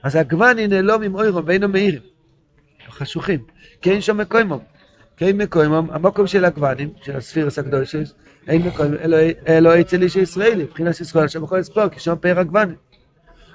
[0.02, 2.00] אז הגוונים נעלום עם אוירום ואינו מאירים.
[2.90, 3.40] חשוכים.
[3.82, 4.60] כי אין שם מקוימום.
[5.16, 8.02] כי אין מקוימום, המקום של הגוונים, של הספירס הקדושים,
[8.48, 8.96] אין מקוימום,
[9.48, 12.76] אלו אצל איש ישראלי, מבחינת ישראל, שם יכול לספור, כי שם פאר הגוונים.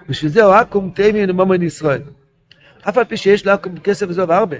[0.10, 2.02] בשביל זה הוא עכו"ם תימי למומן ישראל.
[2.82, 4.58] אף על פי שיש לעכו"ם כסף וזוב הרבה.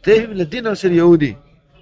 [0.00, 1.34] תימי לדינר של יהודי.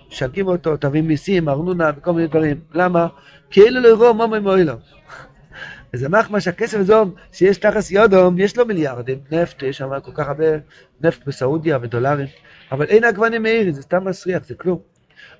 [0.08, 2.60] משגעים אותו, תביא מיסים, ארנונה וכל מיני דברים.
[2.74, 3.06] למה?
[3.50, 4.72] כי אלו לא יראו מומן מועילו.
[5.94, 10.28] וזה מחמא שהכסף הזו שיש תחס יודום, יש לו מיליארדים, נפט, יש שם כל כך
[10.28, 10.44] הרבה
[11.00, 12.26] נפט בסעודיה ודולרים,
[12.72, 14.78] אבל אין עגבנים מאירים, זה סתם מסריח, זה כלום.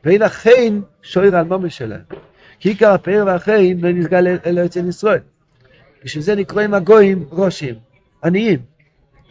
[0.05, 2.01] ואין החין שויר על מומן שלהם.
[2.61, 5.21] כי עיקר הפאר והחין לא נסגל אלא אצל ישראל.
[6.05, 7.75] בשביל זה נקראים הגויים ראשים,
[8.25, 8.59] עניים,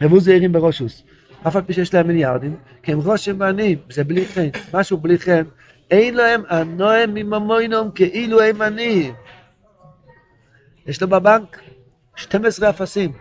[0.02, 1.02] רבו זעירים בראשוס.
[1.48, 5.18] אף על פי שיש להם מיליארדים, כי הם ראשים ועניים, זה בלי חן, משהו בלי
[5.18, 5.42] חן.
[5.90, 9.14] אין להם הנועם מממוינום כאילו הם עניים.
[10.86, 11.62] יש לו בבנק
[12.16, 13.12] 12 אפסים,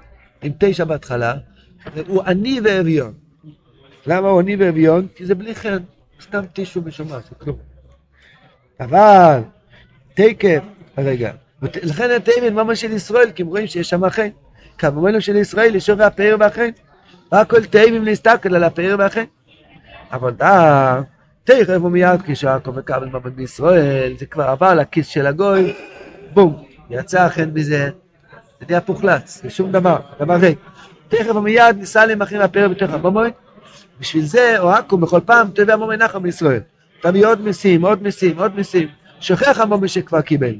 [0.42, 1.34] עם תשע בהתחלה,
[1.96, 3.14] והוא עני ואביון.
[4.08, 5.08] למה הוא עני ואביון?
[5.16, 5.78] כי זה בלי חן,
[6.22, 7.58] סתם טישו משומש, זה כלום.
[8.80, 9.42] אבל,
[10.14, 10.64] תקף,
[10.98, 14.30] רגע, לכן התימן ממה של ישראל, כי הם רואים שיש שם חן.
[14.78, 16.70] כמובן של ישראל יש שווה הפאר והחן.
[17.34, 19.24] רק כל תימים להסתכל על הפאר והחן.
[20.12, 21.02] אבל דא,
[21.44, 25.74] תכף הוא מיד כשעקו וכבל מבט בישראל, זה כבר עבר לכיס של הגוי,
[26.34, 27.90] בום, יצא החן מזה,
[28.60, 30.60] זה נהיה פוחלץ, זה שום דבר, דבר ריק.
[31.08, 33.32] תכף הוא מיד ניסה להימכר הפאר בתוך המומוי,
[34.00, 36.62] בשביל זה, או עכו בכל פעם, תביא המומוי נחם בישראל.
[37.02, 38.88] תביא עוד מיסים, עוד מיסים, עוד מיסים.
[39.20, 40.56] שוכח המומוי שכבר קיבל.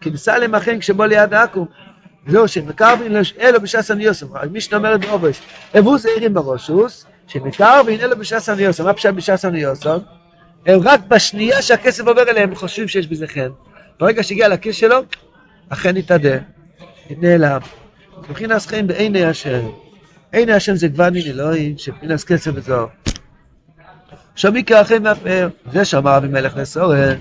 [0.00, 1.66] כי ניסה למכן כשבוא ליד עכו.
[2.26, 5.40] זהו שמקרבין אלו בש"ס הניוסם, מי שאומרת באובס,
[5.78, 9.98] אבו זעירים בראשוס, שמקרבין אלו בש"ס הניוסם, מה פשט בש"ס הניוסם?
[10.66, 13.48] הם רק בשנייה שהכסף עובר אליהם חושבים שיש בזה חן.
[14.00, 14.96] ברגע שהגיע לכיס שלו,
[15.70, 16.36] החן התאדה,
[17.10, 17.60] נעלם.
[18.28, 19.62] מבחינת חן בעיני השם.
[20.32, 22.86] עיני השם זה כבר דין אלוהים, שבחינת כסף וזוהר.
[24.34, 27.18] שמיקה החן מהפאר, זה שאמר אבימלך לסורן,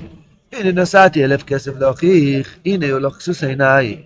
[0.51, 3.97] הנה נסעתי אלף כסף להוכיח, הנה הוא לא כסוס עיניי.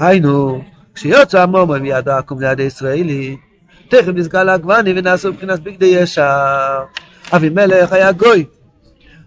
[0.00, 0.62] היינו,
[0.94, 3.36] כשיוצא המומו מיד העקום ליד הישראלי,
[3.88, 6.78] תכף נסגר לעגבני ונעשו מבחינת בגדי ישר.
[7.32, 8.44] אבימלך היה גוי.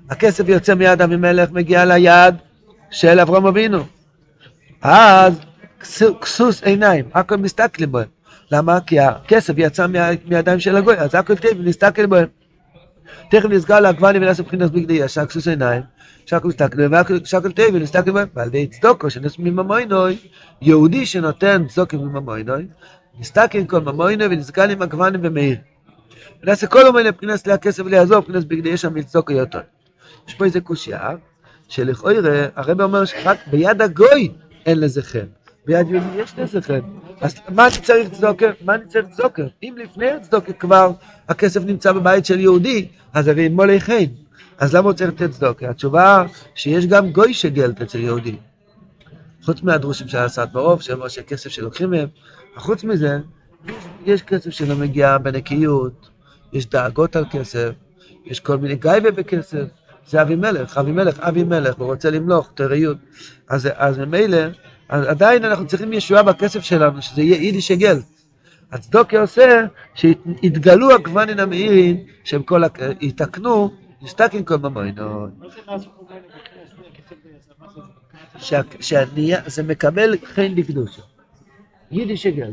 [0.10, 2.36] הכסף יוצא מיד אבימלך, מגיע ליד
[2.92, 3.84] של אברהם אבינו.
[4.82, 5.34] אז
[6.22, 8.08] כסוס עיניים, הכל מסתכלים בהם.
[8.52, 8.80] למה?
[8.82, 9.88] כי הכסף יצא
[10.26, 12.28] מידיים של הגוי, אז הכל טבעי, נסתכל בהם.
[13.30, 15.82] תכף נסגר לעגבני ונעשו מבחינת בגדי ישר, כסוס עיניים.
[16.26, 16.78] שקל מסתכל,
[17.24, 18.28] שקל טבעי, נסתכל בהם.
[18.36, 20.18] ועל ידי צדוקו, שנס מממוינוי,
[20.62, 22.68] יהודי שנותן צדוקו מממוינוי,
[23.20, 25.58] נסתכל כל ממוינוי ונסגל עם עגבני ומאיר.
[26.44, 29.62] ונעשה כל אומיינה מבחינת הכסף ליעזור, מבחינת בגדי יש שם צדוקו יותר.
[30.28, 31.10] יש פה איזה קושייה,
[31.68, 32.14] שלכאורה,
[32.56, 34.32] הרב אומר שרק ביד הגוי
[34.66, 35.43] אין לזה חן.
[35.66, 36.34] ביד יהודי יש
[36.66, 36.80] חן.
[37.22, 38.46] אז מה אני צריך צדוקה?
[38.66, 39.44] מה אני צריך צדוקה?
[39.64, 40.92] אם לפני הצדוקה כבר
[41.30, 44.06] הכסף נמצא בבית של יהודי, אז הרי מולי חן.
[44.58, 45.70] אז למה הוא צריך לתת צדוקה?
[45.70, 46.24] התשובה
[46.56, 48.36] שיש גם גוי שגלת אצל יהודי.
[49.44, 52.08] חוץ מהדרושים של הסעת ברוב, שאומר שכסף שלוקחים מהם,
[52.56, 53.20] חוץ מזה,
[54.06, 56.10] יש כסף שלא מגיע בנקיות,
[56.54, 57.70] יש דאגות על כסף,
[58.26, 59.64] יש כל מיני גייבה בכסף,
[60.08, 62.98] זה אבימלך, אבימלך, אבימלך, הוא רוצה למלוך, תראיות.
[63.50, 64.38] אז, אז ממילא,
[64.90, 68.00] עדיין אנחנו צריכים ישועה בכסף שלנו, שזה יהיה יידיש גל.
[68.72, 69.66] הצדוקה עושה
[69.96, 72.62] שיתגלו הגוונים המאירים, שהם כל,
[73.02, 75.28] יתקנו, נסתכלים כל ממוינו.
[78.40, 81.02] שזה מקבל חן דקדושה.
[81.92, 82.52] יידיש גל.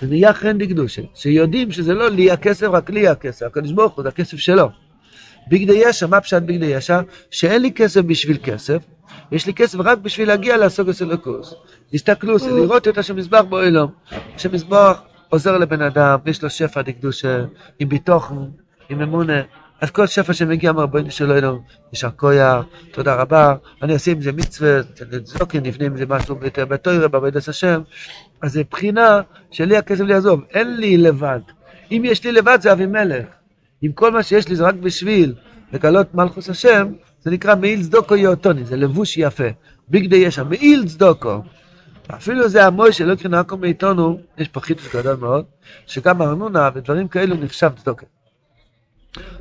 [0.00, 1.02] זה נהיה חן דקדושה.
[1.14, 3.46] שיודעים שזה לא לי הכסף, רק לי הכסף.
[3.46, 4.68] הקדוש ברוך הוא, זה הכסף שלו.
[5.48, 7.00] בגדי ישע, מה פשט בגדי ישע?
[7.30, 8.82] שאין לי כסף בשביל כסף,
[9.32, 11.54] יש לי כסף רק בשביל להגיע לעסוק הסלוקוס.
[11.90, 13.90] תסתכלו, לראות את השם מזבח באוילום.
[14.34, 17.44] השם מזבח עוזר לבן אדם, יש לו שפע דקדושה,
[17.78, 18.34] עם ביטוחן,
[18.88, 19.42] עם אמונה,
[19.80, 24.32] אז כל שפע שמגיע מהרבנו שלו, אלו, יישר כוח, תודה רבה, אני אעשה עם זה
[24.32, 24.82] מצווה,
[25.24, 26.36] צדוקי, נבנה עם זה משהו
[26.68, 27.80] בתוירה, בעבודת השם,
[28.42, 31.40] אז זה בחינה שלי הכסף לי עזוב, אין לי לבד.
[31.90, 33.26] אם יש לי לבד זה אבימלך.
[33.84, 35.34] אם כל מה שיש לי זה רק בשביל
[35.72, 36.92] לגלות מלכוס השם,
[37.28, 39.44] זה נקרא מעיל צדוקו יאותוני, זה לבוש יפה.
[39.88, 41.42] ביגדי יש שם, מעיל צדוקו.
[42.10, 45.44] אפילו זה המוי שלא יקרה נעקו מאיתנו, יש פה חידוש גדול מאוד,
[45.86, 48.06] שגם ארנונה ודברים כאלו נחשב צדוקה.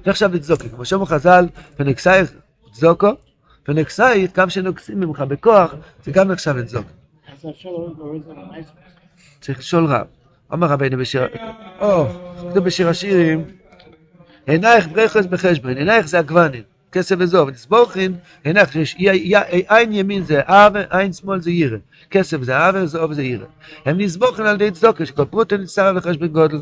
[0.06, 1.48] נחשב לצדוקה, כמו שאומר חז"ל,
[1.80, 2.32] ונקסייך
[2.72, 3.12] צדוקו,
[3.68, 5.74] ונקסייך, גם שנוקסים ממך בכוח,
[6.04, 6.90] זה גם נחשב לצדוקה.
[9.42, 10.06] צריך לשאול רב.
[10.54, 11.22] אמר רבינו בשיר,
[11.82, 12.06] או,
[12.38, 13.46] כתוב בשיר השירים,
[14.48, 18.54] עינייך ברכס בחשבון, עינייך זה הגוונים, כסף וזוב, נסבוכין, י-
[19.00, 21.78] י- עין ימין זה אבה, עין שמאל זה ירא,
[22.12, 23.46] כסף זה אבה, זוב זה ירא.
[23.86, 26.58] הם נסבוכין על ידי צדוקה, שכל פרוטה נצטרף לחשבון גודל,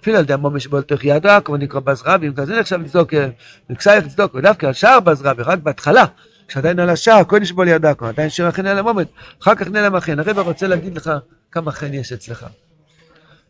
[0.00, 3.26] אפילו על ידי המומש שבו לתוך ידו, כמו נקרא בזרבים, כזה נחשב צדוקה,
[3.70, 6.04] וכסייך צדוקה, ודווקא על שער בזרבי, רק בהתחלה,
[6.48, 9.08] כשעדיין על השער, קודם שבו לידו, עדיין שיר החן אל המומת,
[9.42, 10.18] אחר כך נעלם החן.
[10.18, 11.10] הרב רוצה להגיד לך
[11.52, 12.46] כמה חן יש אצלך.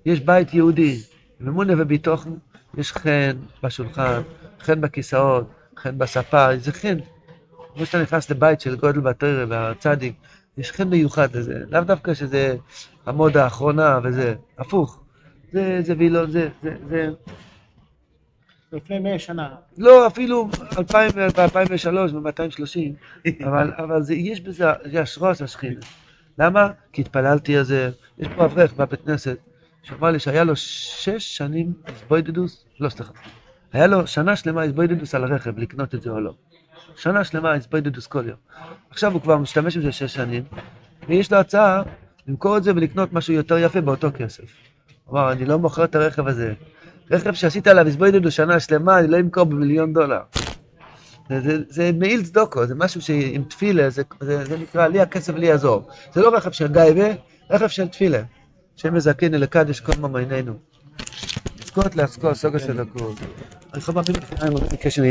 [0.06, 1.00] יש בית יהודי,
[1.40, 2.30] ממונה וביטוחן,
[2.78, 4.20] יש חן בשולחן,
[4.60, 6.98] חן בכיסאות, חן בספה, זה חן.
[7.74, 10.14] כמו שאתה נכנס לבית של גודל בתרא והצדיק,
[10.58, 12.56] יש חן מיוחד לזה, לאו דווקא שזה
[13.06, 15.02] המוד האחרונה וזה, הפוך.
[15.52, 17.08] זה, זה וילון, זה, זה, זה,
[18.72, 19.54] לפני מאה שנה.
[19.78, 25.80] לא, אפילו 2000 ב-2003 ו-230, אבל, אבל זה, יש בזה, זה אשרוס השכינה.
[26.38, 26.70] למה?
[26.92, 27.90] כי התפללתי על זה.
[28.18, 29.36] יש פה אברך בבית כנסת,
[29.82, 33.12] שאמר לי שהיה לו שש שנים איזבוידדוס, לא סליחה,
[33.72, 36.34] היה לו שנה שלמה איזבוידדוס על הרכב, לקנות את זה או לא.
[36.96, 38.36] שנה שלמה איזבוידדוס כל יום.
[38.90, 40.42] עכשיו הוא כבר משתמש בזה שש שנים,
[41.08, 41.82] ויש לו הצעה
[42.28, 44.44] למכור את זה ולקנות משהו יותר יפה באותו כסף.
[45.04, 46.54] הוא אמר, אני לא מוכר את הרכב הזה.
[47.10, 50.20] רכב שעשית עליו איזבוידדוס שנה שלמה, אני לא אמכור במיליון דולר.
[51.28, 55.34] זה, זה, זה מעיל צדוקו, זה משהו שעם תפילה, זה, זה, זה נקרא לי הכסף
[55.34, 55.88] לי יעזור.
[56.12, 57.08] זה לא רכב של גייבה,
[57.50, 58.22] רכב של תפילה.
[58.76, 60.54] שם מזכינו לקדש כל ממיננו.
[61.94, 63.12] לעסקו סוגה של הכול.
[63.74, 64.16] אני חייב להבין
[64.72, 65.02] בקשר